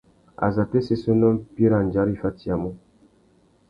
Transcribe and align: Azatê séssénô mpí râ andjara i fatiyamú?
Azatê 0.47 0.79
séssénô 0.87 1.29
mpí 1.35 1.63
râ 1.71 1.77
andjara 1.81 2.11
i 2.15 2.21
fatiyamú? 2.23 2.69